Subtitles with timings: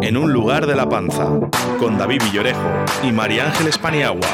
[0.00, 1.40] En un lugar de la panza,
[1.80, 4.28] con David Villorejo y María Ángeles Paniagua.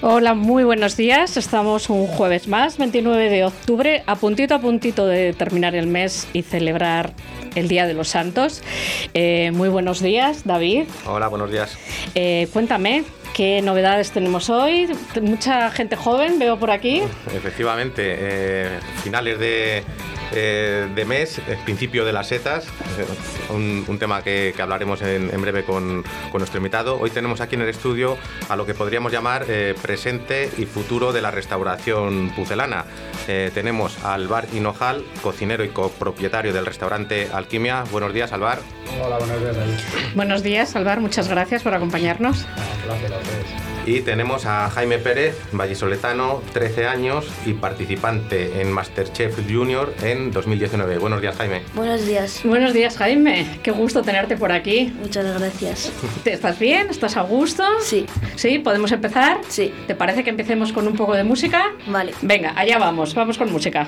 [0.00, 1.36] Hola, muy buenos días.
[1.36, 6.26] Estamos un jueves más, 29 de octubre, a puntito a puntito de terminar el mes
[6.32, 7.12] y celebrar
[7.54, 8.62] el Día de los Santos.
[9.14, 10.84] Eh, muy buenos días, David.
[11.06, 11.76] Hola, buenos días.
[12.14, 13.04] Eh, cuéntame,
[13.34, 14.88] ¿qué novedades tenemos hoy?
[15.20, 17.02] Mucha gente joven, veo por aquí.
[17.34, 19.82] Efectivamente, eh, finales de
[20.32, 25.64] eh, de mes, el principio de las setas, eh, un, tema que, hablaremos en, breve
[25.64, 26.98] con, nuestro invitado.
[26.98, 28.16] Hoy tenemos aquí en el estudio
[28.48, 32.84] a lo que podríamos llamar eh, presente y futuro de la restauración pucelana.
[33.26, 37.84] tenemos a Alvar Hinojal, cocinero y copropietario del restaurante Alquimia.
[37.90, 38.60] Buenos días, Alvar.
[39.02, 39.56] Hola, buenos días,
[40.14, 41.00] Buenos días, Alvar.
[41.00, 42.46] Muchas gracias por acompañarnos.
[42.46, 50.30] a y tenemos a Jaime Pérez, vallisoletano, 13 años y participante en Masterchef Junior en
[50.30, 50.98] 2019.
[50.98, 51.62] Buenos días, Jaime.
[51.74, 52.40] Buenos días.
[52.44, 53.46] Buenos días, Jaime.
[53.62, 54.92] Qué gusto tenerte por aquí.
[55.00, 55.92] Muchas gracias.
[56.24, 56.88] ¿Estás bien?
[56.90, 57.64] ¿Estás a gusto?
[57.80, 58.06] Sí.
[58.36, 58.58] ¿Sí?
[58.58, 59.40] ¿Podemos empezar?
[59.48, 59.72] Sí.
[59.86, 61.72] ¿Te parece que empecemos con un poco de música?
[61.86, 62.12] Vale.
[62.22, 63.14] Venga, allá vamos.
[63.14, 63.86] Vamos con música.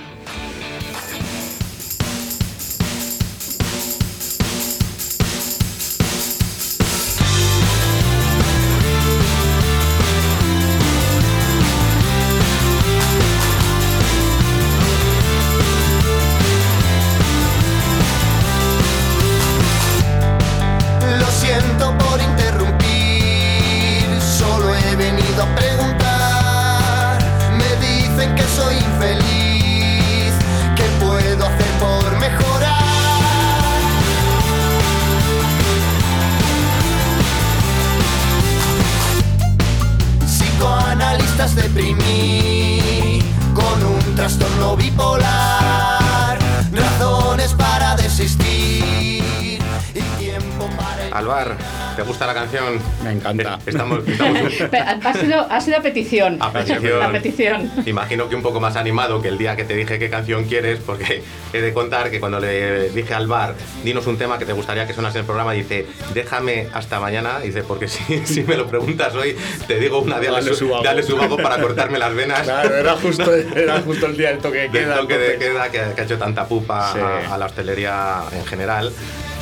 [51.96, 52.80] ¿Te gusta la canción?
[53.04, 53.58] Me encanta.
[53.64, 54.00] Estamos,
[55.04, 56.38] ha, sido, ha sido a petición.
[56.40, 57.02] A petición.
[57.02, 57.70] A petición.
[57.86, 60.80] Imagino que un poco más animado que el día que te dije qué canción quieres,
[60.84, 61.22] porque
[61.52, 64.86] he de contar que cuando le dije al bar, dinos un tema que te gustaría
[64.86, 67.38] que sonase en el programa, dice, déjame hasta mañana.
[67.38, 69.36] Dice, porque si, si me lo preguntas hoy,
[69.68, 71.02] te digo una día dale, su, dale
[71.40, 72.42] para cortarme las venas.
[72.42, 74.94] Claro, era justo, era justo el día del toque de queda.
[74.94, 76.92] El toque de queda que, ha hecho tanta pupa
[77.30, 78.92] a la hostelería en general.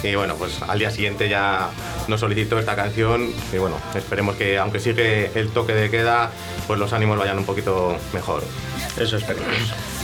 [0.02, 1.70] Y bueno, pues al día siguiente ya
[2.08, 6.30] nos solicitó esta canción y bueno, esperemos que aunque sigue el toque de queda,
[6.66, 8.42] pues los ánimos vayan un poquito mejor.
[8.98, 9.46] Eso esperemos.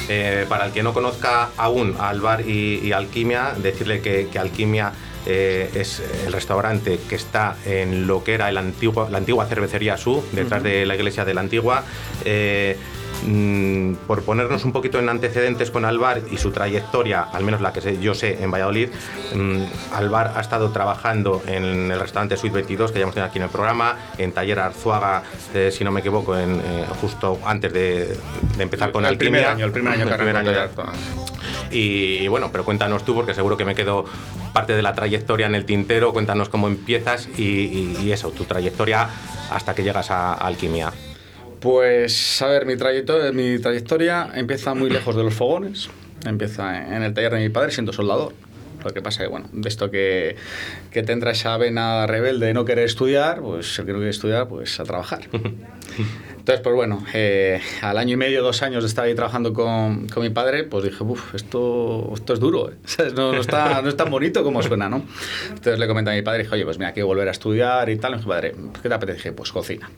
[0.09, 4.93] Eh, para el que no conozca aún al bar y, Alquimia, decirle que, Alquimia
[5.25, 9.97] eh, es el restaurante que está en lo que era el antiguo, la antigua cervecería
[9.97, 11.85] Su, detrás de la iglesia de la antigua.
[12.25, 12.77] Eh,
[13.27, 17.73] Mm, por ponernos un poquito en antecedentes con Alvar y su trayectoria, al menos la
[17.73, 18.89] que yo sé en Valladolid,
[19.35, 23.39] mm, Alvar ha estado trabajando en el restaurante Suite 22, que ya hemos tenido aquí
[23.39, 27.73] en el programa, en Taller Arzuaga, eh, si no me equivoco, en, eh, justo antes
[27.73, 28.17] de,
[28.61, 29.33] empezar con el Alquimia.
[29.33, 30.53] Primer año, el primer año, el primer año
[31.71, 34.05] y, bueno, pero cuéntanos tú, porque seguro que me quedo
[34.53, 39.09] parte de la trayectoria en el tintero, cuéntanos cómo empiezas y, eso, tu trayectoria
[39.51, 40.93] hasta que llegas a Alquimia.
[41.61, 45.89] Pues, a ver, mi trayectoria, mi trayectoria empieza muy lejos de los fogones.
[46.25, 48.33] Empieza en el taller de mi padre siendo soldador.
[48.85, 50.37] Lo que pasa es que, bueno, de esto que,
[50.93, 54.11] que te entra esa vena rebelde de no querer estudiar, pues el que no quiere
[54.11, 55.23] estudiar, pues a trabajar.
[56.47, 60.07] Entonces, pues bueno, eh, al año y medio, dos años de estar ahí trabajando con,
[60.07, 62.75] con mi padre, pues dije, uff, esto, esto es duro, ¿eh?
[63.17, 65.03] no, no, está, no es tan bonito como suena, ¿no?
[65.49, 67.97] Entonces le comenté a mi padre, dije, oye, pues mira, quiero volver a estudiar y
[67.97, 68.13] tal.
[68.13, 69.17] Y dije, padre, ¿qué te apetece?
[69.17, 69.91] Dije, pues cocina.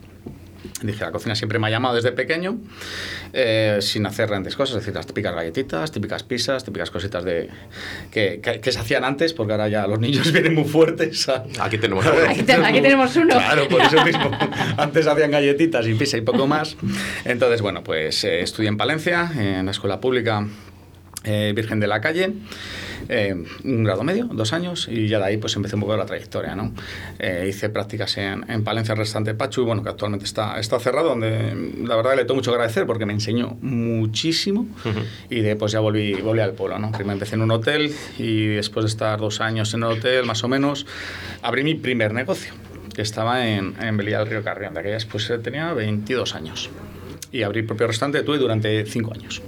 [0.81, 2.57] Dije, la cocina siempre me ha llamado desde pequeño,
[3.33, 7.49] eh, sin hacer grandes cosas, es decir, las típicas galletitas, típicas pizzas, típicas cositas de
[8.11, 11.27] que, que, se hacían antes, porque ahora ya los niños vienen muy fuertes.
[11.59, 12.29] Aquí tenemos uno.
[12.65, 13.35] Aquí, tenemos uno.
[13.35, 14.31] Claro, por eso mismo.
[14.77, 16.77] antes hacían galletitas y pizza y poco más.
[17.25, 20.45] Entonces, bueno, pues eh, estudié en Palencia, en la escuela pública
[21.23, 22.33] eh, Virgen de la Calle.
[23.09, 26.05] Eh, un grado medio, dos años, y ya de ahí pues empecé un poco la
[26.05, 26.55] trayectoria.
[26.55, 26.73] ¿no?
[27.17, 31.09] Eh, hice prácticas en, en Palencia, el restaurante Pachu, bueno, que actualmente está, está cerrado,
[31.09, 34.67] donde la verdad le tengo mucho que agradecer porque me enseñó muchísimo
[35.29, 36.77] y después ya volví, volví al pueblo.
[36.79, 36.91] ¿no?
[36.91, 40.43] Primero empecé en un hotel y después de estar dos años en el hotel, más
[40.43, 40.85] o menos,
[41.41, 42.53] abrí mi primer negocio,
[42.93, 44.73] que estaba en, en Belía del Río Carrión.
[44.73, 46.69] De aquellas pues tenía 22 años
[47.31, 49.41] y abrí el propio restaurante tuve durante cinco años.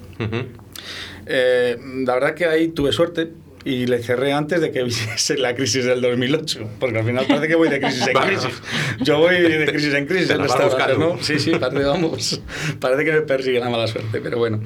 [1.26, 3.32] Eh, la verdad que ahí tuve suerte
[3.64, 7.48] y le cerré antes de que viniese la crisis del 2008, porque al final parece
[7.48, 8.62] que voy de crisis en crisis.
[9.02, 11.18] Yo voy de crisis en crisis en restaurantes, ¿no?
[11.22, 12.42] Sí, sí, parece, vamos,
[12.80, 14.62] parece que me persigue la mala suerte, pero bueno.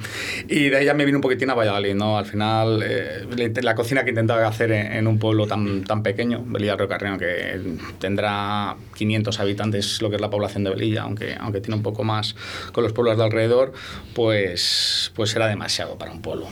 [0.48, 2.18] Y de ahí ya me vino un poquitín a Valladolid, ¿no?
[2.18, 6.76] Al final, eh, la cocina que intentaba hacer en, un pueblo tan, tan pequeño, Belilla
[6.76, 7.60] Carrión, que
[7.98, 12.04] tendrá 500 habitantes, lo que es la población de Belilla, aunque, aunque tiene un poco
[12.04, 12.36] más
[12.72, 13.72] con los pueblos de alrededor,
[14.14, 16.46] pues, pues era demasiado para un pueblo.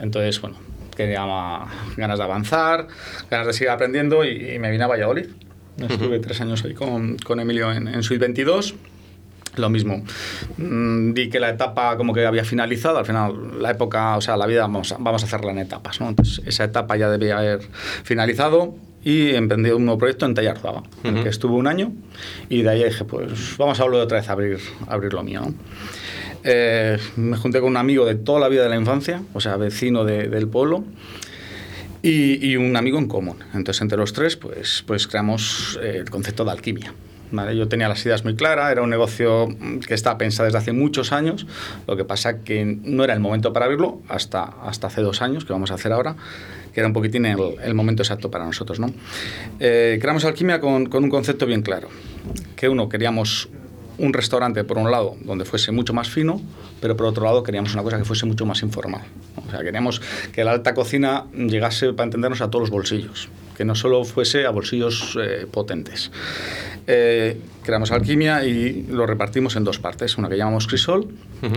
[0.00, 0.56] Entonces, bueno,
[0.96, 1.24] tenía
[1.96, 2.88] ganas de avanzar,
[3.30, 5.26] ganas de seguir aprendiendo y, me vine a Valladolid.
[5.78, 8.74] Estuve tres años ahí con, con Emilio en, en Suite 22
[9.56, 10.02] lo mismo.
[10.56, 14.36] Mm, di que la etapa como que había finalizado, al final la época, o sea,
[14.36, 16.08] la vida vamos a, vamos a hacerla en etapas, ¿no?
[16.08, 17.60] Entonces esa etapa ya debía haber
[18.04, 21.92] finalizado y emprendí un nuevo proyecto en Tallarzaba, en el que estuve un año
[22.48, 24.58] y de ahí dije, pues vamos a volver otra vez a abrir,
[24.88, 25.42] abrir lo mío,
[26.44, 29.56] eh, me junté con un amigo de toda la vida de la infancia, o sea,
[29.56, 30.84] vecino del pueblo,
[32.02, 33.36] y, un amigo en común.
[33.52, 36.94] Entonces, entre los tres, pues, pues creamos eh, el concepto de alquimia.
[37.54, 39.48] Yo tenía las ideas muy claras, era un negocio
[39.86, 41.46] que estaba pensado desde hace muchos años,
[41.86, 45.44] lo que pasa que no era el momento para abrirlo hasta, hasta hace dos años,
[45.44, 46.16] que vamos a hacer ahora,
[46.74, 48.80] que era un poquitín el, el momento exacto para nosotros.
[48.80, 48.92] ¿no?
[49.60, 51.88] Eh, creamos alquimia con, con un concepto bien claro,
[52.56, 53.48] que uno, queríamos
[54.00, 56.40] un restaurante, por un lado, donde fuese mucho más fino,
[56.80, 59.02] pero por otro lado queríamos una cosa que fuese mucho más informal.
[59.46, 60.00] O sea, queríamos
[60.32, 64.46] que la alta cocina llegase, para entendernos, a todos los bolsillos, que no solo fuese
[64.46, 66.10] a bolsillos eh, potentes.
[66.86, 70.18] Eh, creamos Alquimia y lo repartimos en dos partes.
[70.18, 71.08] Una que llamamos Crisol,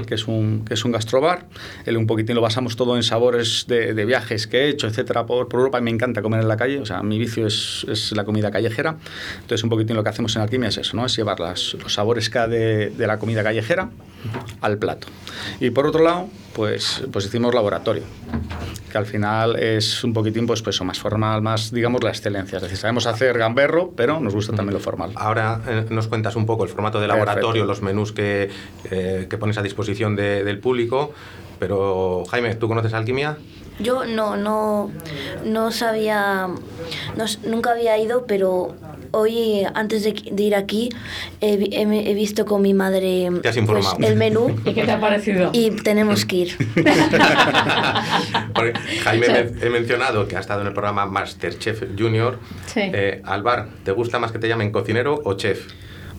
[0.08, 1.48] que, es un, que es un gastrobar.
[1.86, 5.48] El un poquitín lo basamos todo en sabores de, viajes que he hecho, etcétera, por,
[5.48, 6.80] por, Europa y me encanta comer en la calle.
[6.80, 8.98] O sea, mi vicio es, es, la comida callejera.
[9.36, 11.06] Entonces, un poquitín lo que hacemos en Alquimia es eso, ¿no?
[11.06, 13.90] Es llevar las, los sabores de, de la comida callejera
[14.62, 15.08] al plato.
[15.60, 18.04] Y por otro lado, pues, pues hicimos laboratorio,
[18.92, 22.58] que al final es un poquitín pues, pues más formal, más, digamos, la excelencia.
[22.58, 25.12] Es decir, sabemos hacer gamberro, pero nos gusta también lo formal.
[25.16, 28.50] Ahora eh, nos cuentas un poco el formato de laboratorio, los menús que,
[28.92, 31.14] eh, que, pones a disposición del público,
[31.60, 33.38] pero Jaime, ¿tú conoces Alquimia?
[33.80, 34.92] Yo no, no,
[35.46, 36.48] no sabía,
[37.46, 38.76] nunca había ido, pero
[39.12, 40.90] hoy, antes de, ir aquí,
[41.42, 43.58] he, visto con mi madre pues,
[44.00, 44.56] el menú.
[44.66, 45.50] ¿Y qué te ha parecido?
[45.54, 46.58] Y tenemos que ir.
[49.04, 49.26] Jaime,
[49.62, 52.40] he mencionado que ha estado en el programa Masterchef Junior.
[52.68, 52.82] Sí.
[52.84, 55.68] Eh, Alvar, ¿te gusta más que te llamen cocinero o chef?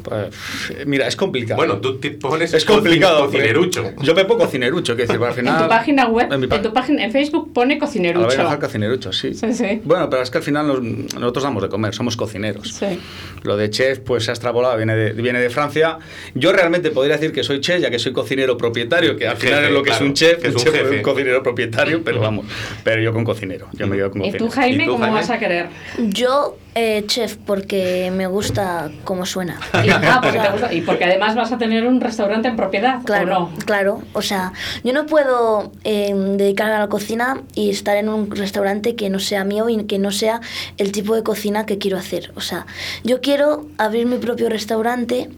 [0.05, 1.57] Pues, mira, es complicado.
[1.57, 3.93] Bueno, tú te pones es complicado, cocinerucho.
[4.03, 5.57] Yo me pongo cocinerucho, que decir, al final...
[5.57, 8.41] En tu página web, en, tu página, en Facebook pone cocinerucho.
[8.41, 9.35] A dejar cocinerucho, sí.
[9.35, 9.81] sí, sí.
[9.85, 10.67] Bueno, pero es que al final
[11.15, 12.69] nosotros damos de comer, somos cocineros.
[12.69, 13.01] Sí.
[13.43, 15.99] Lo de chef, pues se ha extrapolado, viene de, viene de Francia.
[16.35, 19.65] Yo realmente podría decir que soy chef, ya que soy cocinero propietario, que al final
[19.65, 20.97] es lo que es un chef, que es un, chef, jefe.
[20.97, 22.47] un cocinero propietario, pero vamos,
[22.83, 24.45] pero yo con cocinero, yo me quedo con cocinero.
[24.45, 25.69] ¿Y tú, Jaime, cómo vas a querer?
[25.99, 29.61] Yo eh, chef, porque me gusta cómo suena.
[29.85, 33.03] Y, ah, porque te gusta, y porque además vas a tener un restaurante en propiedad.
[33.05, 33.57] Claro, ¿o no?
[33.65, 34.03] claro.
[34.13, 38.97] O sea, yo no puedo eh, dedicarme a la cocina y estar en un restaurante
[38.97, 40.41] que no sea mío y que no sea
[40.77, 42.33] el tipo de cocina que quiero hacer.
[42.35, 42.67] O sea,
[43.05, 45.31] yo quiero abrir mi propio restaurante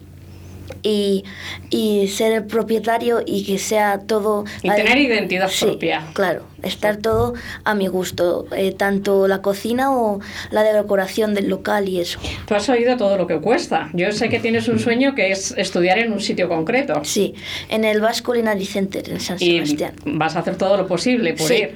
[0.83, 1.23] y,
[1.69, 4.45] y, ser el propietario y que sea todo...
[4.61, 6.05] Y tener identidad sí, propia.
[6.13, 7.33] Claro, estar todo
[7.63, 10.19] a mi gusto, eh, tanto la cocina o
[10.51, 12.19] la decoración del local y eso.
[12.47, 13.89] Tú has oído todo lo que cuesta.
[13.93, 17.01] Yo sé que tienes un sueño que es estudiar en un sitio concreto.
[17.03, 17.35] Sí,
[17.69, 19.93] en el Basque Culinary Center en San Sebastián.
[20.05, 21.67] Y vas a hacer todo lo posible por sí,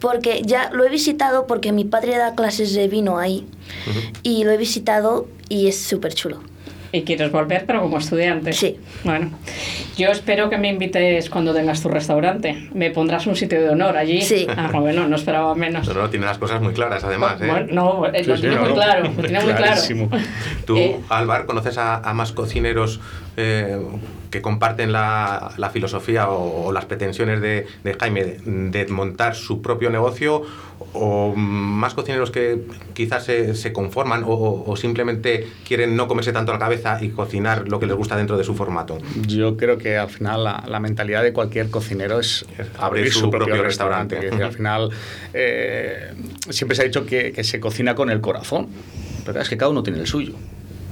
[0.00, 3.46] porque ya lo he visitado porque mi padre da clases de vino ahí
[4.22, 6.51] y lo he visitado y es súper chulo.
[6.94, 8.52] Y quieres volver, pero como estudiante.
[8.52, 8.76] Sí.
[9.02, 9.30] Bueno,
[9.96, 12.68] yo espero que me invites cuando tengas tu restaurante.
[12.74, 14.20] Me pondrás un sitio de honor allí.
[14.20, 14.46] Sí.
[14.54, 15.88] Ah, bueno, no esperaba menos.
[15.88, 17.40] Pero no, tiene las cosas muy claras, además.
[17.40, 17.66] ¿eh?
[17.70, 19.04] no, eh, lo tiene muy claro.
[19.04, 19.80] Lo tiene muy claro.
[20.66, 23.00] Tú, eh, Álvaro, conoces a, más cocineros
[23.38, 23.80] eh,
[24.32, 29.62] que comparten la, la filosofía o, las pretensiones de, de Jaime de, de montar su
[29.62, 30.42] propio negocio
[30.94, 32.62] o más cocineros que
[32.94, 37.68] quizás se, se conforman o, o, simplemente quieren no comerse tanto la cabeza y cocinar
[37.68, 38.98] lo que les gusta dentro de su formato?
[39.26, 42.44] Yo creo que al final la, la mentalidad de cualquier cocinero es
[42.78, 44.16] abrir, su, propio, restaurante.
[44.16, 44.44] restaurante.
[44.44, 44.90] al final
[45.34, 46.12] eh,
[46.48, 48.68] siempre se ha dicho que, que se cocina con el corazón,
[49.26, 50.34] pero es que cada uno tiene el suyo.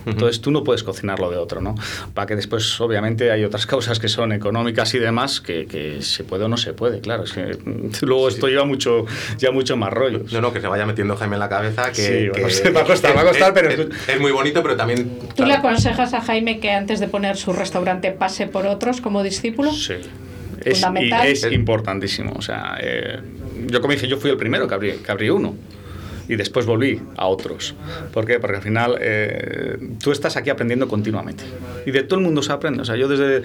[0.06, 1.74] Entonces tú no puedes cocinarlo de otro, ¿no?
[2.14, 6.24] Para que después, obviamente, hay otras causas que son económicas y demás, que, que se
[6.24, 7.24] puede o no se puede, claro.
[7.24, 7.58] Es que
[8.02, 9.06] luego esto lleva mucho,
[9.38, 10.22] ya mucho más rollo.
[10.32, 13.16] No, no, que se vaya metiendo Jaime en la cabeza, que, que va a costar,
[13.16, 13.70] va a costar, pero...
[13.70, 15.18] Es, muy bonito, pero también...
[15.34, 19.22] ¿Tú le aconsejas a Jaime que antes de poner su restaurante pase por otros como
[19.22, 19.72] discípulo?
[19.72, 19.94] Sí.
[20.64, 20.84] Es,
[21.24, 22.34] es, importantísimo.
[22.36, 23.18] O sea, eh,
[23.66, 25.54] yo como dije, yo fui el primero que abrí, que abrí uno.
[26.30, 27.74] Y después volví a otros.
[28.12, 28.38] ¿Por qué?
[28.38, 31.42] Porque al final eh, tú estás aquí aprendiendo continuamente.
[31.84, 32.82] Y de todo el mundo se aprende.
[32.82, 33.42] O sea, yo desde,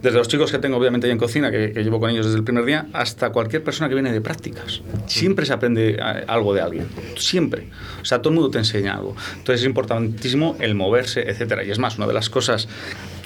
[0.00, 2.38] desde los chicos que tengo obviamente ahí en cocina, que, que llevo con ellos desde
[2.38, 4.82] el primer día, hasta cualquier persona que viene de prácticas.
[5.06, 6.86] Siempre se aprende eh, algo de alguien.
[7.16, 7.66] Siempre.
[8.00, 9.16] O sea, todo el mundo te enseña algo.
[9.36, 11.64] Entonces es importantísimo el moverse, etcétera.
[11.64, 12.68] Y es más, una de las cosas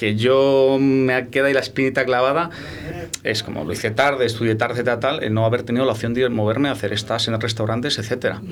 [0.02, 2.50] que yo me queda ahí la espinita clavada
[3.22, 6.12] es como lo hice tarde, estudié tarde, etcétera, tal, el no haber tenido la opción
[6.12, 8.42] de moverme a hacer estas en restaurantes, etcétera.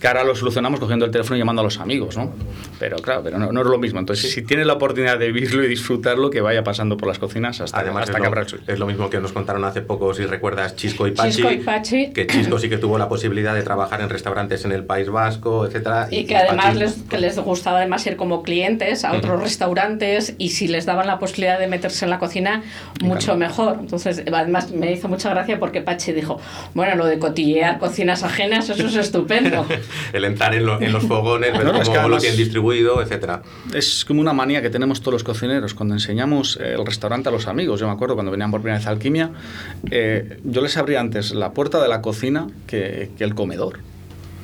[0.00, 2.32] Que ahora lo solucionamos cogiendo el teléfono y llamando a los amigos, ¿no?
[2.78, 3.98] Pero claro, pero no, no es lo mismo.
[3.98, 7.60] Entonces, si tienes la oportunidad de vivirlo y disfrutarlo, que vaya pasando por las cocinas
[7.60, 8.62] hasta, Además, hasta es, que abra lo, el suyo.
[8.68, 11.32] es lo mismo que nos contaron hace poco, si recuerdas, Chisco y Pachi.
[11.36, 12.10] Chisco y Pachi.
[12.12, 15.66] Que Chisco sí que tuvo la posibilidad de trabajar en restaurantes en el País Vasco,
[15.66, 16.06] etcétera.
[16.08, 20.34] Y que además Pachi- les, que les gustaba además ir como clientes a otros restaurantes
[20.38, 22.62] y si les daban la posibilidad de meterse en la cocina,
[23.02, 23.78] mucho mejor.
[23.80, 26.38] Entonces, además me hizo mucha gracia porque Pachi dijo,
[26.74, 29.66] bueno, lo de cotillear cocinas ajenas, eso es estupendo.
[30.12, 33.00] el entrar en, lo- en los fogones, ver No, cómo es que lo tienen distribuido,
[33.02, 33.42] etcétera.
[33.74, 35.74] Es como una manía que tenemos todos los cocineros.
[35.74, 38.78] Cuando enseñamos eh, el restaurante a los amigos, yo me acuerdo cuando venían por primera
[38.78, 39.30] vez a Alquimia,
[39.90, 43.78] eh, yo les abría antes la puerta de la cocina que, que el comedor.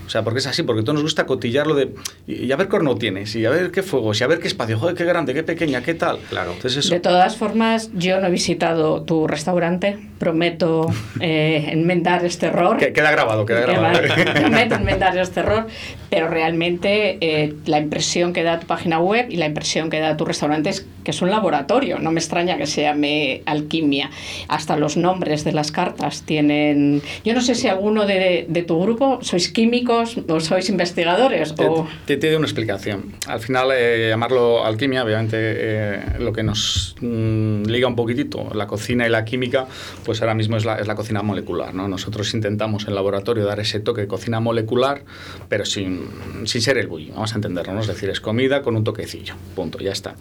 [0.06, 1.90] O sea, porque es así, porque a todos nos gusta cotillarlo de.
[2.26, 4.46] Y, a ver qué horno tienes, y a ver qué fuegos, y a ver qué
[4.48, 6.18] espacio, joder, qué grande, qué pequeña, qué tal.
[6.30, 6.52] Claro.
[6.52, 6.94] Entonces, eso.
[6.94, 10.86] De todas formas, yo no he visitado tu restaurante, prometo
[11.20, 12.76] eh, enmendar este error.
[12.76, 13.98] que- queda grabado, queda grabado.
[14.34, 15.66] Prometo enmendar este error,
[16.10, 20.16] pero realmente eh, la impresión que da tu página web y la impresión que da
[20.16, 21.98] tu restaurante es que es un laboratorio.
[21.98, 24.10] No me extraña que se llame alquimia.
[24.48, 27.02] Hasta los nombres de las cartas tienen.
[27.24, 29.95] Yo no sé si alguno de, de tu grupo sois químicos
[30.28, 31.54] o sois investigadores.
[31.54, 31.86] Te, O...
[32.06, 33.14] te- te doy una explicación.
[33.26, 38.66] Al final, eh, llamarlo alquimia, obviamente, eh, lo que nos mm, liga un poquitito, la
[38.66, 39.66] cocina y la química,
[40.04, 41.74] pues ahora mismo es la, es la cocina molecular.
[41.74, 41.88] ¿no?
[41.88, 45.02] Nosotros intentamos en el laboratorio dar ese toque de cocina molecular,
[45.48, 46.08] pero sin,
[46.44, 47.72] sin ser el bully, vamos a entenderlo.
[47.74, 47.80] ¿no?
[47.80, 49.34] Es decir, es comida con un toquecillo.
[49.54, 50.14] Punto, ya está.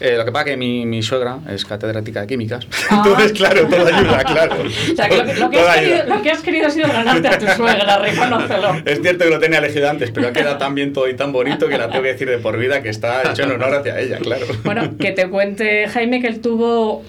[0.00, 3.02] Eh, lo que pasa que mi, mi suegra es catedrática de químicas, Ah.
[3.04, 4.56] entonces, claro, todo ayuda, claro.
[4.92, 6.88] O sea, que lo, que- lo que has querido, lo que has querido ha sido
[6.88, 8.74] ganarte a tu suegra, reconócelo.
[8.84, 11.32] Es cierto que lo tenía elegido antes, pero ha quedado tan bien todo y tan
[11.32, 13.98] bonito que la tengo que decir de por vida que está hecho en honor hacia
[13.98, 14.46] ella, claro.
[14.64, 17.02] Bueno, que te cuente Jaime que él tuvo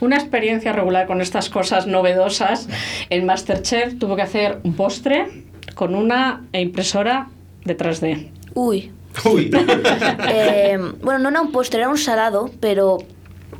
[0.00, 2.68] una experiencia regular con estas cosas novedosas.
[3.10, 5.26] En Masterchef tuvo que hacer un postre
[5.74, 7.28] con una impresora
[7.64, 8.28] de 3D.
[8.54, 8.90] Uy.
[9.24, 9.50] Uy,
[10.28, 12.98] Eh, bueno, no era un postre, era un salado, pero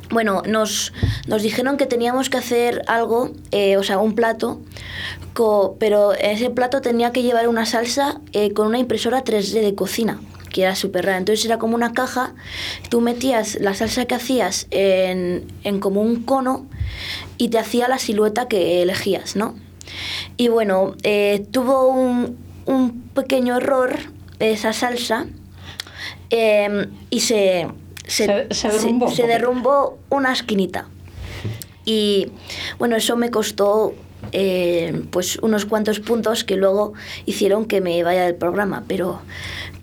[0.09, 0.93] bueno, nos,
[1.27, 4.61] nos dijeron que teníamos que hacer algo, eh, o sea, un plato,
[5.79, 10.19] pero ese plato tenía que llevar una salsa eh, con una impresora 3D de cocina
[10.51, 11.17] que era súper rara.
[11.17, 12.35] Entonces era como una caja,
[12.89, 16.67] tú metías la salsa que hacías en, en como un cono
[17.39, 19.55] y te hacía la silueta que elegías, ¿no?
[20.37, 23.97] Y bueno, eh, tuvo un, un pequeño error
[24.39, 25.25] esa salsa
[26.29, 27.67] eh, y se,
[28.07, 30.87] Se- se derrumbó un se derrumbó una esquinita.
[31.85, 32.27] Y
[32.79, 33.93] bueno, eso me costó
[34.31, 36.93] eh, pues unos cuantos puntos que luego
[37.25, 39.19] hicieron que me vaya del programa, pero,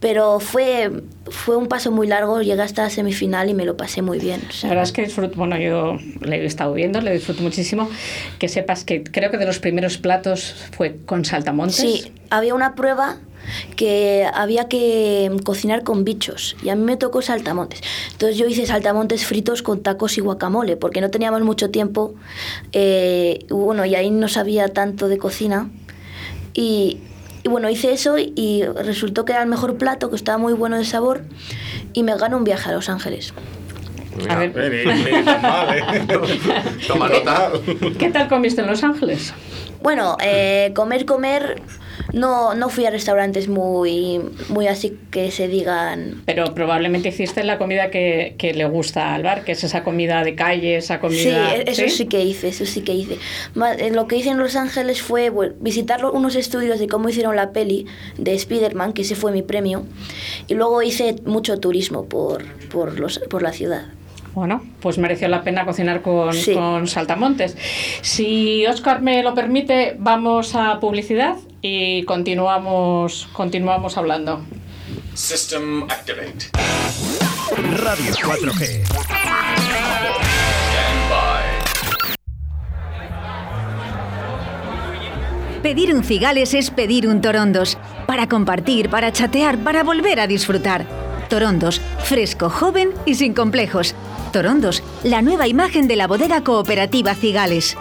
[0.00, 0.91] pero fue,
[1.31, 4.41] fue un paso muy largo, llegué hasta la semifinal y me lo pasé muy bien.
[4.41, 7.43] o La sea, verdad es que disfruto, bueno, yo le he estado viendo, le disfruto
[7.43, 7.91] muchísimo.
[8.39, 11.77] Que sepas que creo que de los primeros platos fue con saltamontes.
[11.77, 13.19] Sí, había una prueba
[13.76, 17.80] que había que cocinar con bichos y a mí me tocó saltamontes.
[18.12, 22.14] Entonces yo hice saltamontes fritos con tacos y guacamole porque no teníamos mucho tiempo
[22.73, 25.70] eh, y bueno, y ahí no sabía tanto de cocina
[26.54, 26.99] y,
[27.42, 30.52] y bueno, hice eso y, y resultó que era el mejor plato, que estaba muy
[30.52, 31.23] bueno de sabor
[31.92, 33.32] y me ganó un viaje a Los Ángeles.
[34.28, 36.06] A ver, mal, ¿eh?
[36.88, 37.52] toma nota.
[37.99, 39.32] ¿qué tal comiste en Los Ángeles?
[39.82, 41.62] Bueno, eh, comer, comer,
[42.12, 47.59] no, no fui a restaurantes muy, muy así que se digan Pero probablemente hiciste la
[47.59, 51.21] comida que, que le gusta al bar, que es esa comida de calle, esa comida...
[51.21, 53.19] Sí, e-, eso sí que hice, eso sí que hice.
[53.79, 57.37] Eh, Lo que hice en Los Ángeles fue bueno, visitar unos estudios de cómo hicieron
[57.37, 57.87] la peli
[58.19, 59.85] de Spider-Man, que ese fue mi premio,
[60.49, 63.87] y luego hice mucho turismo por, por, los, por la ciudad.
[64.35, 66.55] Bueno, pues mereció la pena cocinar con, Sí.
[66.55, 67.57] con saltamontes.
[68.03, 74.43] Si Oscar me lo permite, vamos a publicidad y continuamos, continuamos hablando.
[75.15, 76.51] System activate.
[77.77, 78.85] Radio 4G.
[78.85, 81.61] Stand by.
[85.63, 87.77] Pedir un cigales es pedir un torondos.
[88.07, 90.87] Para compartir, para chatear, para volver a disfrutar.
[91.29, 93.95] Torondos, fresco, joven y sin complejos.
[94.31, 97.77] Torondos, la nueva imagen de la bodega cooperativa Cigales.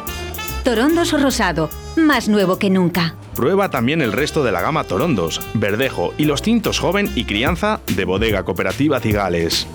[0.63, 3.15] Torondos rosado, más nuevo que nunca.
[3.35, 7.79] Prueba también el resto de la gama Torondos, Verdejo y los tintos joven y crianza
[7.95, 9.67] de Bodega Cooperativa Cigales.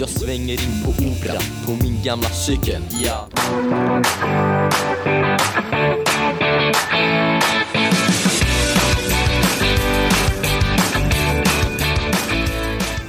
[0.00, 3.28] Jag svänger in på Opera på min gamla cykel, ja.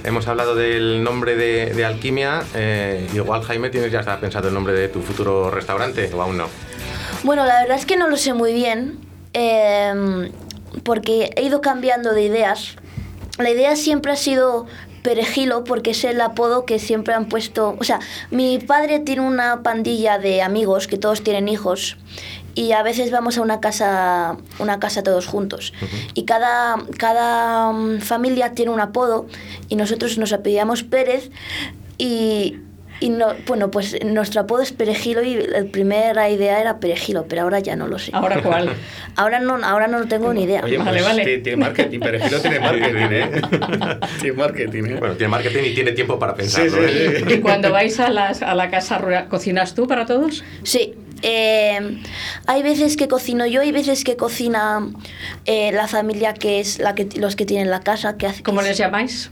[0.03, 2.43] Hemos hablado del nombre de, Alquimia.
[2.55, 6.47] eh, igual, Jaime, tienes ya pensado el nombre de tu futuro restaurante o aún no.
[7.23, 8.99] Bueno, la verdad es que no lo sé muy bien,
[9.33, 10.31] eh,
[10.83, 12.77] porque he ido cambiando de ideas.
[13.37, 14.65] La idea siempre ha sido
[15.03, 17.75] Perejilo, porque es el apodo que siempre han puesto.
[17.79, 21.97] O sea, mi padre tiene una pandilla de amigos que todos tienen hijos.
[22.53, 25.73] Y a veces vamos a una casa, una casa todos juntos.
[26.13, 29.25] Y cada, cada mm, familia tiene un apodo
[29.69, 31.29] y nosotros nos apellidamos Pérez
[31.97, 32.57] y,
[32.99, 37.43] y no, bueno, pues nuestro apodo es Perejilo y la primera idea era Perejilo, pero
[37.43, 38.11] ahora ya no lo sé.
[38.13, 38.69] ¿Ahora cuál?
[39.17, 40.61] Ahora no, ahora no tengo ni idea.
[40.63, 41.23] Oye, Vale, pues vale.
[41.25, 43.41] Tiene, tiene marketing, Perejilo tiene marketing, ¿eh?
[44.21, 44.95] tiene marketing, ¿eh?
[44.99, 46.71] Bueno, tiene marketing y tiene tiempo para sí, pensarlo.
[46.87, 47.23] sí, ¿eh?
[47.27, 47.33] sí.
[47.33, 50.43] ¿Y cuando vais a, las- a la casa rural, cocinas tú para todos?
[50.63, 50.93] Sí.
[51.21, 52.01] Eh,
[52.47, 54.87] hay veces que cocino yo, hay veces que cocina
[55.45, 58.59] eh, la familia que es la que los que tienen la casa, que hace ¿Cómo
[58.61, 59.29] que les es- llamáis?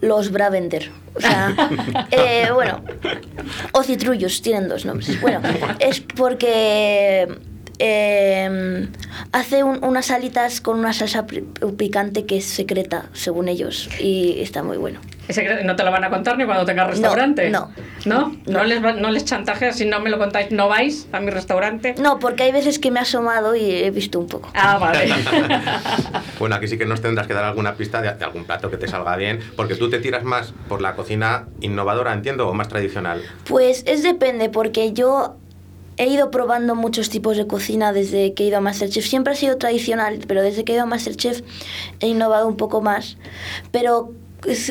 [0.00, 0.90] los Bravender.
[1.14, 1.54] O sea,
[2.10, 2.82] eh, bueno,
[3.72, 5.20] o citrullos, tienen dos nombres.
[5.20, 5.40] Bueno,
[5.80, 7.28] es porque
[7.78, 8.88] eh,
[9.32, 11.44] hace un- unas alitas con una salsa pi-
[11.76, 15.00] picante que es secreta, según ellos, y está muy bueno.
[15.64, 17.50] No te lo van a contar ni cuando tengas restaurante.
[17.50, 17.70] no.
[18.06, 18.28] ¿No?
[18.46, 18.64] ¿No, No.
[18.64, 20.50] les, no les chantajeas si no me lo contáis?
[20.52, 21.94] ¿No vais a mi restaurante?
[22.00, 24.50] No, porque hay veces que me he asomado y he visto un poco.
[24.54, 25.08] Ah, vale.
[26.38, 28.76] Bueno, aquí sí que nos tendrás que dar alguna pista de, de algún plato que
[28.76, 32.68] te salga bien, porque tú te tiras más por la cocina innovadora, entiendo, o más
[32.68, 33.22] tradicional.
[33.44, 35.36] Pues es depende, porque yo
[35.98, 39.06] he ido probando muchos tipos de cocina desde que he ido a Masterchef.
[39.06, 41.42] Siempre ha sido tradicional, pero desde que he ido a Masterchef
[42.00, 43.18] he innovado un poco más.
[43.72, 44.12] Pero,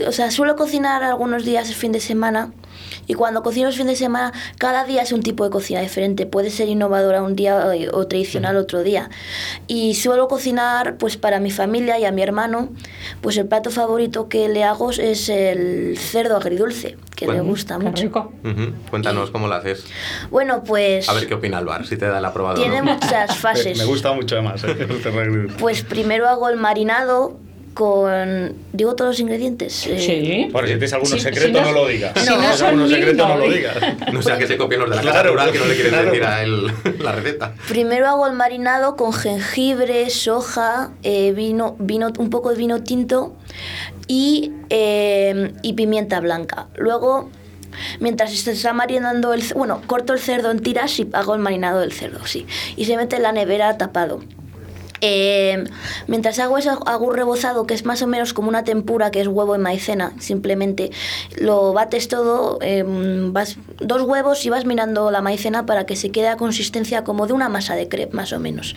[0.08, 2.52] o sea, suelo cocinar algunos días el fin de semana.
[3.06, 6.26] Y cuando cocino el fin de semana, cada día es un tipo de cocina diferente.
[6.26, 7.58] Puede ser innovadora un día
[7.94, 9.10] o- o tradicional otro día.
[9.68, 12.70] Y suelo cocinar pues para mi familia y a mi hermano.
[13.22, 17.78] Pues el plato favorito que le hago es el cerdo agridulce, que le Bueno, gusta
[17.78, 18.04] Qué mucho.
[18.04, 18.34] rico.
[18.44, 18.74] Ujú.
[18.89, 19.84] Cuéntanos cómo lo haces.
[20.30, 22.60] Bueno, pues A ver qué opina Alvar, si te da el aprobado.
[22.60, 22.94] o tiene no.
[22.94, 23.78] muchas fases.
[23.78, 24.76] me gusta mucho además, ¿eh?
[24.80, 25.54] El terreno.
[25.60, 27.38] Pues primero hago el marinado
[27.78, 28.56] con...
[28.74, 29.86] ¿Digo todos los ingredientes?
[29.86, 30.48] Eh, Sí.
[30.52, 32.12] Bueno, si tienes alguno Si- secreto, si no- no, lo digas.
[32.20, 33.76] si no tienes son alguno mil, secreto, no no lo digas.
[34.13, 35.92] No sea que se copien los de la casa Claro, rural que no le quieren
[35.94, 36.08] claro.
[36.10, 37.54] decir a él la receta.
[37.68, 43.36] Primero hago el marinado con jengibre, soja, eh, vino, vino, un poco de vino tinto
[44.08, 46.68] y, eh, y pimienta blanca.
[46.78, 47.30] Luego,
[48.00, 49.44] mientras se está marinando el...
[49.56, 52.48] Bueno, corto el cerdo en tiras y hago el marinado del cerdo, sí.
[52.76, 54.24] Y se mete en la nevera tapado.
[55.02, 55.64] Eh,
[56.08, 59.22] mientras hago eso, hago un rebozado que es más o menos como una tempura, que
[59.22, 60.92] es huevo y maicena, simplemente
[61.40, 66.12] lo bates todo, eh, vas dos huevos y vas mirando la maicena para que se
[66.12, 68.76] quede a consistencia como de una masa de crepe, más o menos.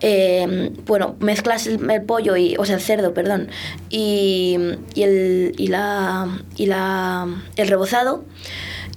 [0.00, 3.48] Eh, bueno, mezclas el, el pollo, y, o sea, el cerdo, perdón,
[3.90, 4.56] y,
[4.94, 7.26] y el, y la, y la,
[7.56, 8.24] el rebozado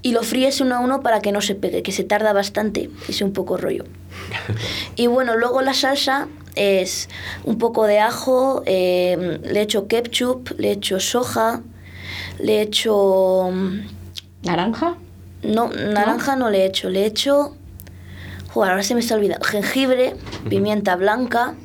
[0.02, 2.92] y lo fríes uno a uno para que no se pegue, que se tarda bastante,
[3.10, 3.86] es un poco rollo.
[4.96, 7.10] Y bueno, luego la salsa es
[7.44, 11.62] un poco de ajo, eh, le echo ketchup, le echo soja,
[12.40, 13.52] le echo...
[14.44, 14.96] ¿Naranja?
[15.44, 17.56] No, naranja no, le echo, le echo...
[18.54, 19.46] Joder, ahora se me está olvidando.
[19.46, 20.16] Jengibre,
[20.50, 21.56] pimienta blanca.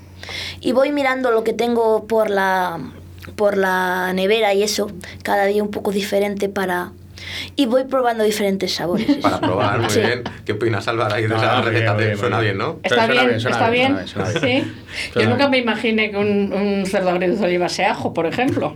[0.61, 2.81] Y voy mirando lo que tengo por la,
[3.37, 4.91] por la nevera y eso,
[5.23, 6.93] cada día un poco diferente para...
[7.57, 9.07] Y voy probando diferentes sabores.
[9.23, 10.01] Para probar, muy Sí.
[10.01, 10.23] bien.
[10.45, 11.95] ¿Qué opinas, Álvaro, ahí de Ah, esa muy receta?
[11.95, 12.59] bien, suena bien.
[12.59, 12.81] ¿no?
[12.83, 13.31] ¿Está Suena bien?
[13.37, 14.09] ¿Está bien, bien?
[14.09, 14.47] suena bien, suena Sí.
[14.47, 14.75] bien.
[15.15, 18.75] Yo nunca me imaginé que un, un cerdo agridulce llevase ajo, por ejemplo.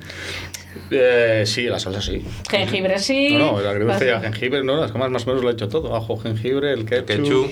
[0.91, 2.25] Eh, sí, la salsa sí.
[2.51, 3.37] Jengibre sí.
[3.37, 5.69] No, no, el agridulce y jengibre, no, las comas más o menos lo he hecho
[5.69, 5.97] todo.
[5.97, 7.51] Ajo, jengibre, el ketchup, Ketchup.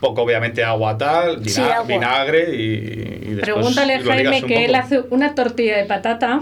[0.00, 1.82] poco obviamente agua tal, vina- Sí, agua.
[1.86, 6.40] vinagre y, y después Pregúntale, Jaime, que él hace una tortilla de patata.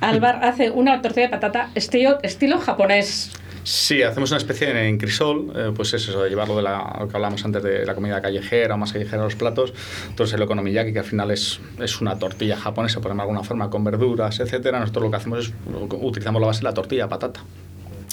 [0.00, 3.32] Álvar hace una tortilla de patata estilo, estilo japonés.
[3.62, 7.16] Sí, hacemos una especie en, crisol, eh, pues es eso, llevarlo de la, lo que
[7.16, 9.74] hablamos antes de la comida callejera o más callejera los platos.
[10.08, 13.84] Entonces el okonomiyaki, que al final es, es una tortilla japonesa, por alguna forma, con
[13.84, 14.80] verduras, etcétera.
[14.80, 15.52] Nosotros lo que hacemos es,
[16.00, 17.40] utilizamos la base de la tortilla patata.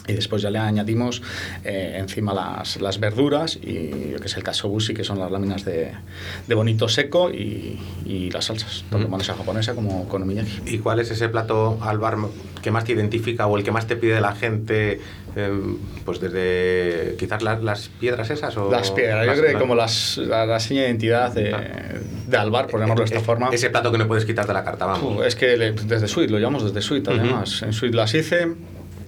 [0.07, 1.21] Y después ya le añadimos
[1.63, 5.65] eh, encima las, las verduras y lo que es el bushi que son las láminas
[5.65, 5.91] de,
[6.47, 9.19] de bonito seco y, y las salsas, tanto mm.
[9.19, 10.61] japonesa como con omiyaki.
[10.65, 12.17] ¿Y cuál es ese plato al bar
[12.61, 14.99] que más te identifica o el que más te pide la gente?
[15.35, 15.51] Eh,
[16.03, 18.71] pues desde quizás las, las, piedras esas o...
[18.71, 21.53] Las piedras, yo creo que como las, la, la, seña de identidad de,
[22.27, 23.49] de Albar, por llamarlo de esta forma.
[23.51, 25.23] Ese plato que no puedes quitar de la carta, vamos.
[25.25, 27.61] es que desde Suite, lo llamamos desde Suite, además.
[27.61, 28.47] En Suite las hice,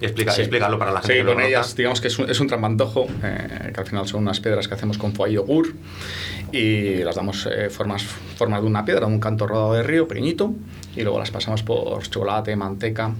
[0.00, 1.20] Explica, Explícalo para la gente.
[1.20, 4.22] Sí, con ellas, digamos que es un, es un trampantojo, eh, que al final son
[4.22, 5.74] unas piedras que hacemos con foie yogur
[6.52, 10.54] y las damos eh, formas, formas de una piedra, un canto rodado de río pequeñito
[10.96, 13.12] y luego las pasamos por chocolate, manteca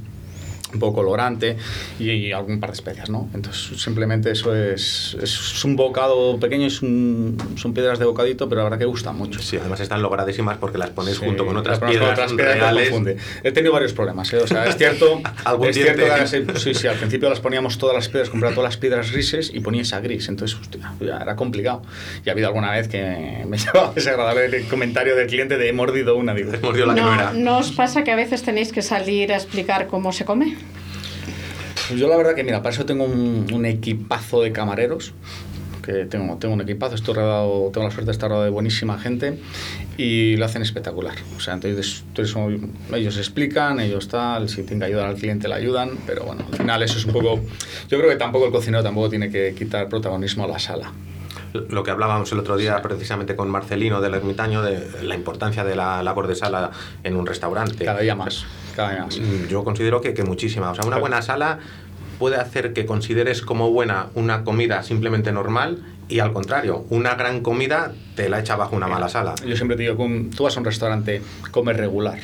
[0.73, 1.57] un poco colorante
[1.99, 3.29] y, algún par de especias, ¿no?
[3.35, 8.61] Entonces, simplemente eso es, es un bocado pequeño, es un, son piedras de bocadito, pero
[8.61, 9.41] la verdad que gusta mucho.
[9.41, 13.17] Sí, además están logradísimas porque las pones junto con otras piedras, otras piedras reales.
[13.43, 14.39] He tenido varios problemas, ¿eh?
[14.39, 15.21] O sea, es cierto,
[15.65, 18.77] es cierto que, sí, sí, al principio las poníamos todas las piedras, compraba todas las
[18.77, 21.83] piedras grises y ponía esa gris, entonces, hostia, ya era complicado.
[22.25, 25.73] Y ha habido alguna vez que me llevaba desagradable el comentario del cliente de he
[25.73, 26.53] mordido una, digo.
[26.63, 27.33] Mordió la que no era.
[27.33, 30.57] ¿No os pasa que a veces tenéis que salir a explicar cómo se come?
[31.91, 35.13] Pues yo la verdad que, mira, para eso tengo un, equipazo de camareros
[35.83, 39.41] que tengo, tengo un equipazo, estoy tengo la suerte de estar rodeado de buenísima gente
[39.99, 41.17] y lo hacen espectacular.
[41.37, 42.05] O sea, entonces,
[42.95, 46.59] ellos explican, ellos tal, si tienen que ayudar al cliente le ayudan, pero bueno, al
[46.59, 47.41] final eso es un poco...
[47.89, 50.93] Yo creo que tampoco el cocinero tampoco tiene que quitar protagonismo a la sala
[51.53, 55.77] lo que hablábamos el otro día precisamente con Marcelino del Ermitaño de la importancia de
[55.77, 56.71] la labor de sala
[57.05, 57.85] en un restaurante.
[57.85, 58.45] Cada día más.
[58.77, 60.71] Mm, yo considero que, que muchísima.
[60.71, 61.59] O sea, una buena sala
[62.19, 67.41] puede hacer que consideres como buena una comida simplemente normal y al contrario, una gran
[67.41, 69.35] comida te la echa bajo una mala sala.
[69.47, 72.19] Yo siempre digo que tú vas a un restaurante, comes regular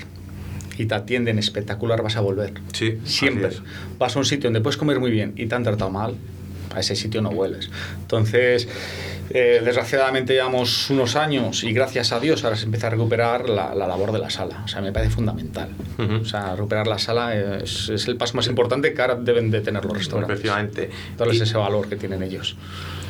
[0.77, 2.53] y te atienden espectacular, vas a volver.
[2.73, 3.51] Sí, siempre.
[3.99, 6.17] Vas a un sitio donde puedes comer muy bien y te han tratado mal,
[6.77, 7.71] a ese sitio no vuelves.
[8.01, 8.69] Entonces,
[9.31, 13.75] eh, desgraciadamente llevamos unos años y gracias a Dios ahora se empieza a recuperar la,
[13.75, 14.63] labor de la sala.
[14.65, 15.71] O sea, me parece fundamental.
[16.21, 19.85] O sea, recuperar la sala es, el paso más importante que ahora deben de tener
[19.85, 20.35] los restaurantes.
[20.35, 20.91] Efectivamente.
[21.17, 22.57] Darles ese valor que tienen ellos.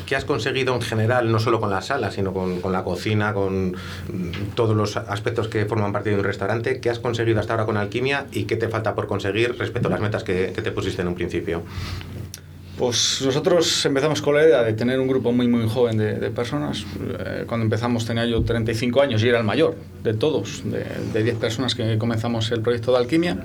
[0.05, 3.33] ¿Qué has conseguido en general, no solo con la sala, sino con, con, la cocina,
[3.33, 3.75] con
[4.55, 6.79] todos los aspectos que forman parte de un restaurante?
[6.79, 9.91] ¿Qué has conseguido hasta ahora con Alquimia y qué te falta por conseguir respecto a
[9.91, 11.63] las metas que, que te pusiste en un principio?
[12.77, 16.85] Pues nosotros empezamos con la idea de tener un grupo muy, muy joven de, personas.
[17.19, 21.37] Eh, cuando empezamos tenía yo 35 años y era el mayor de todos, de, 10
[21.37, 23.39] personas que comenzamos el proyecto de alquimia.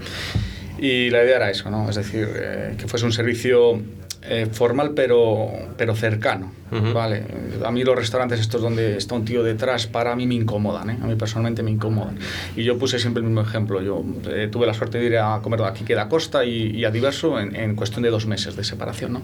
[0.78, 1.88] Y la idea era eso, ¿no?
[1.88, 3.80] Es decir, eh, que fuese un servicio
[4.24, 6.52] eh, formal pero, pero cercano.
[6.94, 7.24] ¿vale?
[7.64, 10.98] A mí los restaurantes estos donde está un tío detrás, para mí me incomodan, ¿eh?
[11.02, 12.18] a mí personalmente me incomodan.
[12.56, 13.82] Y yo puse siempre el mismo ejemplo.
[13.82, 16.90] Yo eh, tuve la suerte de ir a comer aquí queda Costa y, y a
[16.90, 19.12] Diverso en, en, cuestión de dos meses de separación.
[19.12, 19.22] ¿no?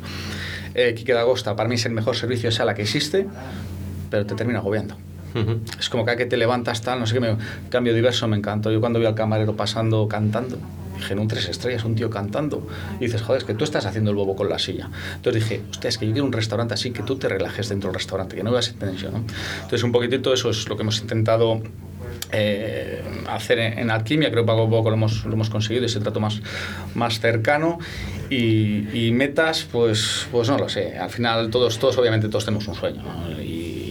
[0.94, 3.26] Quique da Costa para mí es el mejor servicio de sala que existe,
[4.10, 4.96] pero te termina agobiando.
[5.78, 7.36] Es como que, que te levantas tal, no sé qué, me,
[7.70, 8.72] cambio diverso me encantó.
[8.72, 10.58] Yo cuando vi al camarero pasando cantando,
[10.98, 12.66] Dije, en un tres estrellas, un tío cantando.
[13.00, 14.90] Y dices, joder, es que tú estás haciendo el bobo con la silla.
[15.16, 17.88] Entonces dije, hostia, es que yo quiero un restaurante así, que tú te relajes dentro
[17.88, 19.12] del restaurante, que no veas tensión.
[19.12, 19.18] ¿no?
[19.56, 21.62] Entonces, un poquitito eso es lo que hemos intentado
[22.32, 26.00] eh, hacer en, alquimia, creo que poco a poco lo hemos, lo hemos conseguido, ese
[26.00, 26.40] trato más,
[26.94, 27.78] más cercano.
[28.30, 30.98] Y, y, metas, pues, pues no lo sé.
[30.98, 33.02] Al final, todos, todos obviamente, todos tenemos un sueño.
[33.37, 33.37] Y,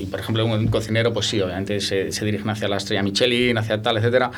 [0.10, 3.82] por ejemplo, un cocinero, pues sí, obviamente se, se dirigen hacia la estrella Michelin, hacia
[3.82, 4.32] tal, etcétera.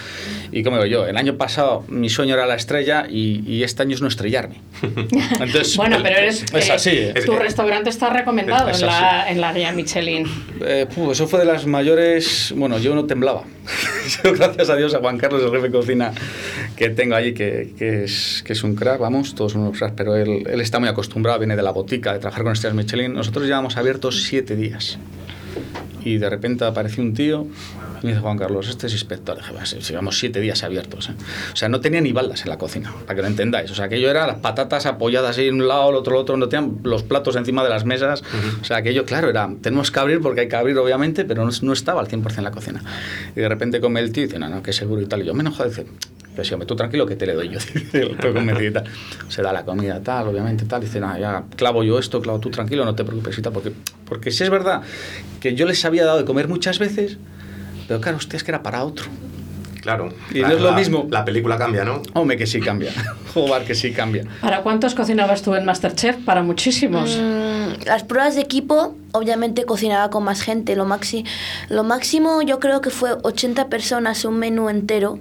[0.51, 3.83] Y como digo yo, el año pasado mi sueño era la estrella y, y este
[3.83, 4.55] año es no estrellarme.
[5.39, 6.91] Entonces, bueno, pero eres, es así.
[6.91, 10.25] Eh, tu restaurante está recomendado en, la, en la guía Michelin.
[10.61, 12.53] Eh, eso fue de las mayores.
[12.55, 13.43] Bueno, yo no temblaba.
[14.23, 16.11] gracias a Dios, a Juan Carlos, el jefe de cocina
[16.75, 19.93] que tengo allí, que, que, es, que es un crack, vamos, todos son unos cracks,
[19.95, 23.13] pero él, él está muy acostumbrado, viene de la botica, de trabajar con estrellas Michelin.
[23.13, 24.97] Nosotros llevamos abiertos siete días
[26.03, 27.47] y de repente apareció un tío
[28.01, 29.37] y me dice Juan Carlos, este es inspector.
[29.37, 31.09] Dije, llevamos siete días abiertos.
[31.09, 31.13] ¿eh?
[31.53, 33.69] O sea, no tenía ni baldas en la cocina, para que lo entendáis.
[33.71, 36.37] O sea, aquello era las patatas apoyadas ahí en un lado, el otro, el otro,
[36.37, 38.23] no tenían los platos encima de las mesas.
[38.61, 41.51] O sea, aquello, claro, era, tenemos que abrir porque hay que abrir, obviamente, pero no,
[41.61, 42.81] no estaba al 100% en la cocina.
[43.35, 45.21] Y de repente come el tío y dice, no, no, que seguro y tal.
[45.21, 45.85] Y yo, menos joder, dice,
[46.43, 47.59] yo tú tranquilo que te le doy yo.
[49.27, 50.81] Se da la comida tal, obviamente tal.
[50.81, 53.73] Dice, nada, ya clavo yo esto, clavo tú tranquilo, no te preocupes, porque,
[54.09, 54.81] porque si es verdad
[55.39, 57.17] que yo les había dado de comer muchas veces,
[57.87, 59.05] pero claro, hostia, es que era para otro
[59.81, 60.09] Claro.
[60.33, 61.07] Y no es lo mismo.
[61.09, 62.01] La película cambia, ¿no?
[62.13, 62.91] Hombre, que sí cambia.
[63.33, 64.25] Jugar que sí cambia.
[64.41, 66.17] ¿Para cuántos cocinabas tú en Masterchef?
[66.25, 67.17] Para muchísimos.
[67.17, 70.75] Mm, las pruebas de equipo, obviamente cocinaba con más gente.
[70.75, 71.23] Lo, maxi
[71.69, 75.19] lo máximo yo creo que fue 80 personas, un menú entero.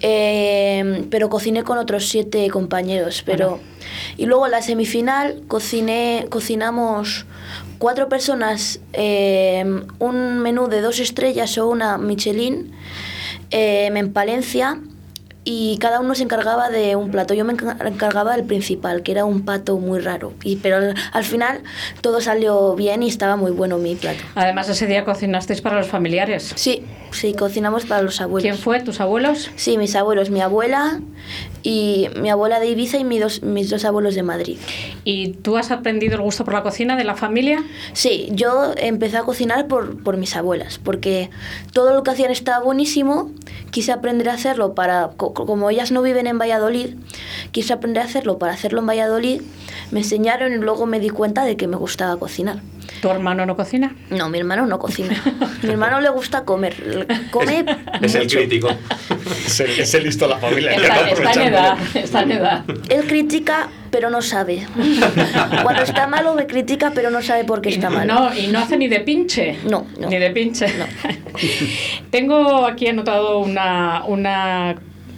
[0.00, 3.22] Eh, pero cociné con otros siete compañeros.
[3.24, 3.60] Pero...
[4.16, 7.26] Y luego en la semifinal cociné, cocinamos
[7.78, 9.64] cuatro personas eh,
[9.98, 12.72] un menú de dos estrellas o una Michelin
[13.50, 14.80] eh, en Palencia
[15.48, 17.32] y cada uno se encargaba de un plato.
[17.32, 20.32] Yo me encargaba del principal, que era un pato muy raro.
[20.42, 21.60] Y, pero al, al, final
[22.00, 24.18] todo salió bien y estaba muy bueno mi plato.
[24.34, 26.52] Además, ese día cocinasteis para los familiares.
[26.56, 26.82] Sí,
[27.12, 28.42] sí, cocinamos para los abuelos.
[28.42, 28.80] ¿Quién fue?
[28.80, 29.48] ¿Tus abuelos?
[29.54, 30.30] Sí, mis abuelos.
[30.30, 31.00] Mi abuela
[31.62, 34.58] y mi abuela de Ibiza y mis dos, mis dos abuelos de Madrid.
[35.04, 37.62] ¿Y tú has aprendido el gusto por la cocina de la familia?
[37.92, 41.30] Sí, yo empecé a cocinar por, por mis abuelas, porque
[41.72, 43.30] todo lo que hacían estaba buenísimo.
[43.70, 45.10] Quise aprender a hacerlo para
[45.44, 46.94] como ellas no viven en Valladolid,
[47.52, 49.42] quise aprender a hacerlo para hacerlo en Valladolid,
[49.90, 52.60] me enseñaron y luego me di cuenta de que me gustaba cocinar.
[53.00, 53.94] ¿Tu hermano no cocina?
[54.10, 55.22] No, mi hermano no cocina.
[55.62, 57.06] mi hermano le gusta comer.
[57.30, 57.64] Come
[58.00, 58.68] es el crítico.
[59.46, 60.72] es, el, es el listo de la familia.
[60.72, 62.64] Está, está, en edad, está en edad.
[62.88, 64.66] Él critica, pero no sabe.
[65.62, 68.06] Cuando está malo me critica, pero no sabe por qué está mal.
[68.06, 69.58] No, y no hace ni de pinche.
[69.64, 70.08] No, no.
[70.08, 70.66] Ni de pinche.
[70.78, 70.86] No.
[72.10, 74.76] Tengo aquí anotado una, una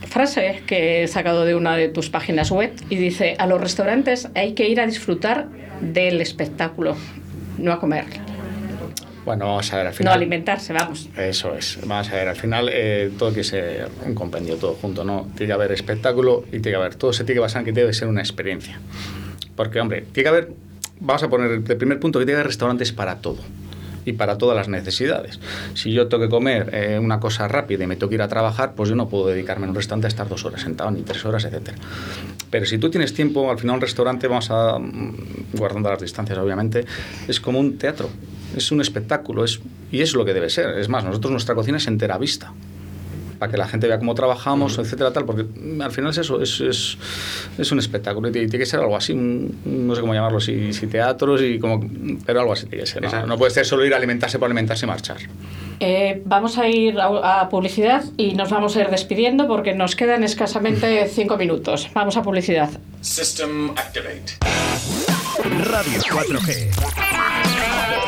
[0.09, 4.29] frase que he sacado de una de tus páginas web y dice, a los restaurantes
[4.35, 5.49] hay que ir a disfrutar
[5.81, 6.97] del espectáculo,
[7.59, 8.05] no a comer.
[9.25, 10.13] Bueno, vamos a ver, al final...
[10.13, 11.09] No alimentarse, vamos.
[11.17, 11.79] Eso es.
[11.85, 15.29] Vamos a ver, al final eh, todo tiene que ser un compendio, todo junto, ¿no?
[15.37, 16.95] Tiene que haber espectáculo y tiene que haber...
[16.95, 18.81] Todo se tiene que basar en que debe ser una experiencia.
[19.55, 20.53] Porque, hombre, tiene que haber...
[21.01, 23.39] Vamos a poner el primer punto, que tiene que haber restaurantes para todo
[24.09, 25.39] y para todas las necesidades.
[25.75, 28.29] Si yo tengo que comer eh, una cosa rápida y me tengo que ir a
[28.29, 31.03] trabajar, pues yo no puedo dedicarme en un restaurante a estar dos horas sentado, ni
[31.03, 31.73] tres horas, etc.
[32.51, 34.79] Pero si tú tienes tiempo, al final un restaurante, vamos a,
[35.53, 36.87] guardando las distancias obviamente,
[37.27, 38.09] es como un teatro,
[38.57, 39.61] es un espectáculo, es,
[39.93, 40.79] y es lo que debe ser.
[40.79, 42.53] Es más, nosotros nuestra cocina es entera vista
[43.39, 45.45] para que la gente vea cómo trabajamos, etcétera, tal, porque
[45.81, 46.99] al final es eso, es, es,
[47.57, 50.87] es un espectáculo y tiene que ser algo así, no sé cómo llamarlo, si, si
[50.87, 51.81] teatros, y como,
[52.25, 53.03] pero algo así tiene que ser.
[53.03, 53.27] ¿no?
[53.27, 55.19] no puede ser solo ir a alimentarse por alimentarse y marchar.
[55.81, 59.95] Eh, vamos a ir a, a, publicidad y nos vamos a ir despidiendo porque nos
[59.95, 61.89] quedan escasamente cinco minutos.
[61.95, 62.71] Vamos a publicidad.
[63.01, 64.39] System activate.
[65.45, 68.08] Radio 4G.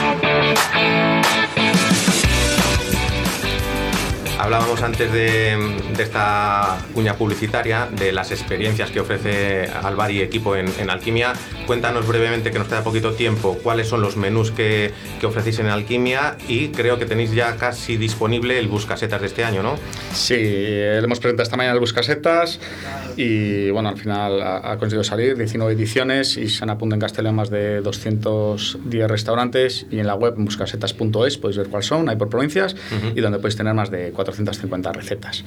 [0.00, 1.49] Thank you.
[4.40, 5.54] Hablábamos antes de,
[5.94, 11.34] de, esta cuña publicitaria, de las experiencias que ofrece Alvar y equipo en, en, Alquimia.
[11.66, 15.66] Cuéntanos brevemente, que nos queda poquito tiempo, cuáles son los menús que, que, ofrecéis en
[15.66, 19.76] Alquimia y creo que tenéis ya casi disponible el Buscasetas de este año, ¿no?
[20.14, 22.60] Sí, le hemos presentado esta mañana el Buscasetas
[23.18, 27.00] y bueno, al final ha, ha conseguido salir 19 ediciones y se han apuntado en
[27.00, 32.16] castellano más de 210 restaurantes y en la web buscasetas.es podéis ver cuáles son, hay
[32.16, 32.76] por provincias uh
[33.06, 33.18] -huh.
[33.18, 35.44] y donde podéis tener más de 400 450 recetas.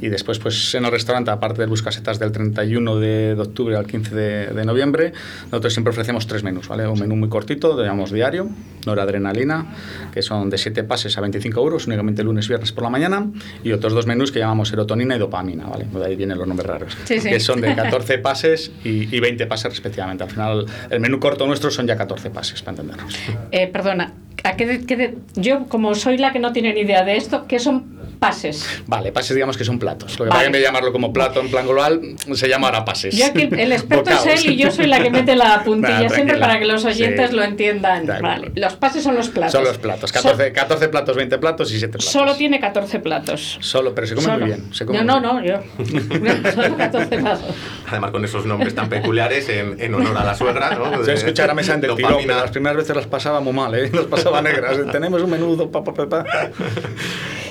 [0.00, 3.86] Y después, pues en el restaurante, aparte del buscasetas del 31 de, de octubre al
[3.86, 5.12] 15 de, de, noviembre,
[5.46, 6.86] nosotros siempre ofrecemos tres menús, ¿vale?
[6.86, 8.48] Un menú muy cortito, llamamos diario,
[8.86, 9.74] noradrenalina,
[10.12, 13.30] que son de 7 pases a 25 euros, únicamente lunes y viernes por la mañana,
[13.62, 15.86] y otros dos menús que llamamos serotonina y dopamina, ¿vale?
[15.92, 17.28] De ahí vienen los nombres raros, sí, sí.
[17.28, 20.24] que son de 14 pases y, y, 20 pases respectivamente.
[20.24, 23.16] Al final, el menú corto nuestro son ya 14 pases, para entendernos.
[23.50, 24.12] Eh, perdona,
[24.44, 27.58] ¿a qué, qué, yo como soy la que no tiene ni idea de esto, ¿qué
[27.58, 28.82] son pases.
[28.86, 30.18] Vale, pases digamos que son platos.
[30.18, 30.44] Lo que vale.
[30.44, 32.00] pasa es que llamarlo como plato en plan global
[32.34, 33.16] se llama ahora pases.
[33.16, 36.08] Yo aquí, el experto es él y yo soy la que mete la puntilla nah,
[36.08, 37.36] siempre para que los oyentes sí.
[37.36, 38.06] lo entiendan.
[38.06, 38.52] Vale.
[38.54, 39.52] Los pases son los platos.
[39.52, 40.12] Son los platos.
[40.12, 42.10] 14, 14, platos, 20 platos y 7 platos.
[42.10, 43.58] Solo tiene 14 platos.
[43.60, 44.38] Solo, pero se come Solo.
[44.38, 44.74] muy bien.
[44.74, 45.54] Se come no, muy no, bien.
[45.78, 46.50] no, yo.
[46.52, 47.54] Solo 14 platos.
[47.88, 51.04] Además con esos nombres tan peculiares en, en honor a la suegra, ¿no?
[51.04, 53.74] Se escuchar a mesa en del tirón, pero las primeras veces las pasaba muy mal,
[53.74, 53.90] ¿eh?
[53.92, 54.78] Las pasaba negras.
[54.92, 56.24] Tenemos un menudo, pa, pa, pa, pa.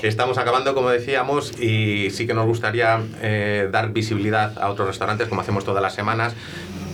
[0.01, 5.27] Estamos acabando, como decíamos, y sí que nos gustaría eh, dar visibilidad a otros restaurantes,
[5.27, 6.33] como hacemos todas las semanas,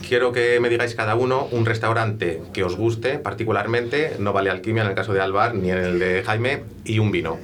[0.08, 4.84] quiero que me digáis cada uno un restaurante que os guste particularmente, no vale alquimia
[4.84, 7.38] en el caso de Alvar ni en el de Jaime, y un vino.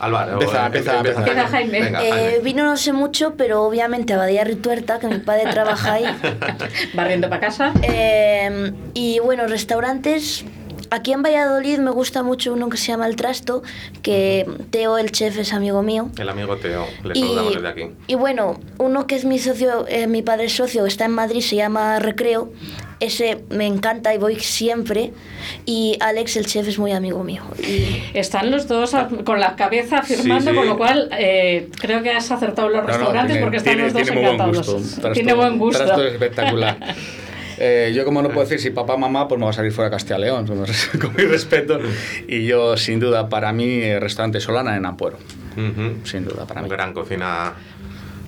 [0.00, 1.18] Alvar, Empieza, empieza, empieza.
[1.18, 1.80] Empieza Jaime.
[1.80, 2.38] Venga, Eh, Jaime.
[2.44, 6.04] vino no sé mucho, pero obviamente Abadía Rituerta, que mi padre trabaja ahí.
[6.94, 7.72] Barriendo para casa.
[7.82, 10.44] Eh, y bueno, restaurantes.
[10.90, 13.62] Aquí en Valladolid me gusta mucho uno que se llama El Trasto,
[14.02, 16.08] que Teo, el chef, es amigo mío.
[16.18, 17.82] El amigo Teo, le Y, saludamos desde aquí.
[18.06, 21.40] y bueno, uno que es mi socio, eh, mi padre es socio, está en Madrid,
[21.42, 22.50] se llama Recreo.
[23.00, 25.12] Ese me encanta y voy siempre.
[25.66, 27.42] Y Alex, el chef, es muy amigo mío.
[27.62, 30.56] Y Están los dos a- con la cabeza firmando, sí.
[30.56, 33.72] con lo cual eh, creo que has acertado los No, no, restaurantes tiene- porque están
[33.74, 34.66] tiene- los dos tiene muy buen encantados.
[34.74, 35.00] gusto.
[35.00, 35.84] Trasto- tiene buen gusto.
[35.84, 36.78] trasto espectacular.
[37.60, 39.90] Eh, yo como no puedo decir si papá mamá, pues me va a salir fuera
[39.90, 40.46] de Castilla León,
[41.00, 41.78] con mi respeto.
[42.26, 45.18] Y yo, sin duda, para mí, eh, restaurante Solana en Ampuero.
[46.04, 46.68] Sin duda, para mí.
[46.68, 47.52] Gran cocina,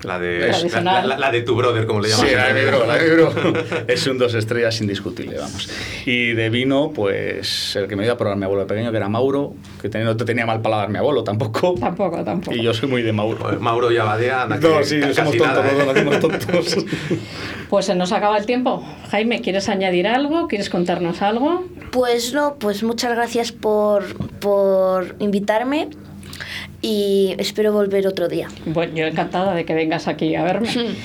[0.02, 2.26] la de, la, la- la de tu brother, como le llaman.
[2.26, 3.32] Sí, la de mi bro, la de mi bro.
[3.88, 5.68] Es un dos estrellas indiscutible, vamos.
[6.06, 8.96] Y de vino, pues el que me dio a probar mi abuelo de pequeño, que
[8.96, 11.74] era Mauro, que tenía- no te tenía mal paladar mi abuelo tampoco.
[11.78, 12.56] Tampoco, tampoco.
[12.56, 13.60] Y yo soy muy de Mauro.
[13.60, 15.84] Mauro y Abadea, anda, No, que sí, somos tontos, ¿eh?
[15.86, 16.76] nacimos tontos.
[17.68, 18.82] Pues se nos acaba el tiempo.
[19.10, 20.48] Jaime, ¿quieres añadir algo?
[20.48, 21.64] ¿Quieres contarnos algo?
[21.90, 24.04] pues no, pues muchas gracias por,
[24.38, 25.88] por invitarme
[26.82, 28.48] y espero volver otro día.
[28.66, 30.68] Bueno, yo encantada de que vengas aquí a verme.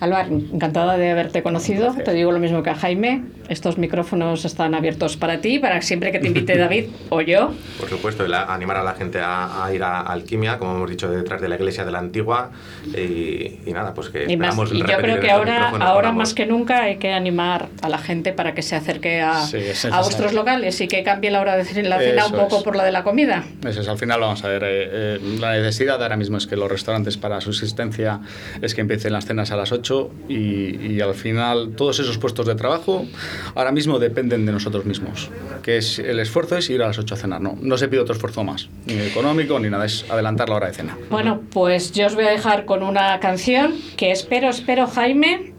[0.00, 1.94] Alvar, encantada de haberte conocido.
[2.04, 3.24] Te digo lo mismo que a Jaime.
[3.48, 7.52] Estos micrófonos están abiertos para ti, para siempre que te invite David o yo.
[7.78, 11.10] Por supuesto, la- animar a la gente a, a ir a Alquimia, como hemos dicho,
[11.10, 12.50] detrás de la iglesia de la Antigua.
[12.96, 16.34] Y, y nada, pues que Y, más- esperamos y yo creo que ahora, ahora más
[16.34, 19.84] que nunca hay que animar a la gente para que se acerque a, Sí, es
[19.84, 22.62] a vuestros locales y que cambie la hora de la cena un poco es.
[22.62, 23.44] por la de la comida.
[23.66, 26.56] Eso es, al final vamos a ver, eh, eh, la necesidad ahora mismo es que
[26.56, 28.20] los restaurantes para subsistencia
[28.62, 29.83] es que empiecen las cenas a las 8
[30.28, 33.06] y, y al final todos esos puestos de trabajo
[33.54, 35.30] ahora mismo dependen de nosotros mismos,
[35.62, 38.00] que es el esfuerzo es ir a las 8 a cenar, no, no se pide
[38.00, 40.96] otro esfuerzo más, ni económico ni nada, es adelantar la hora de cena.
[41.10, 45.52] Bueno, pues yo os voy a dejar con una canción que espero, espero, Jaime,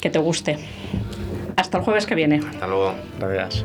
[0.00, 0.58] que te guste.
[1.56, 2.40] Hasta el jueves que viene.
[2.46, 2.94] Hasta luego.
[3.18, 3.64] Gracias.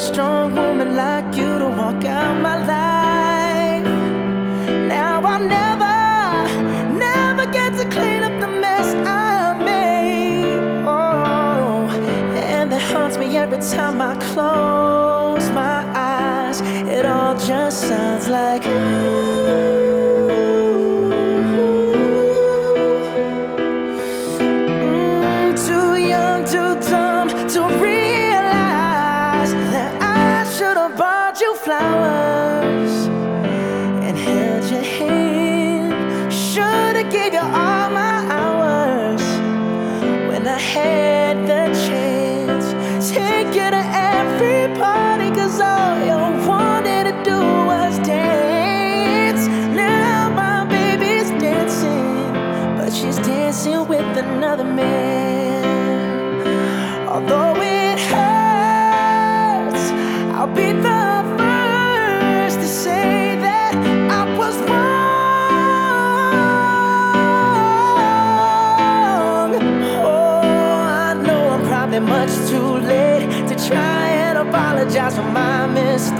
[0.00, 2.89] a strong woman like you to walk out my life.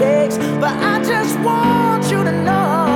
[0.01, 2.87] mistakes, but I just want you to know.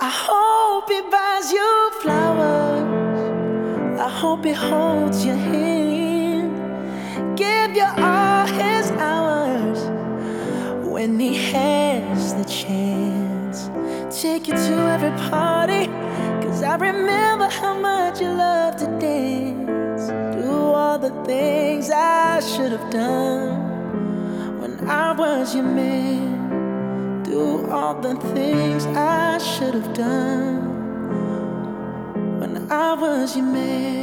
[0.00, 3.20] I hope he buys you flowers.
[4.00, 6.52] I hope he holds your hand.
[7.36, 9.80] Give you all his hours
[10.84, 13.70] when he has the chance.
[14.22, 15.86] Take you to every party,
[16.42, 20.08] cause I remember how much you loved to dance.
[20.36, 23.27] Do all the things I should have done.
[25.64, 27.22] Man.
[27.24, 30.58] Do all the things I should have done
[32.40, 33.97] when I was your man.